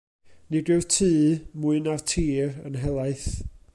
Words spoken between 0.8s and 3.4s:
tŷ, mwy na'r tir, yn helaeth.